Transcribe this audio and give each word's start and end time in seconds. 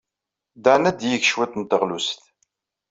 Dan 0.63 0.83
ad 0.89 0.95
d-yeg 0.99 1.23
cwiṭ 1.27 1.53
n 1.57 1.63
teɣlust. 1.69 2.21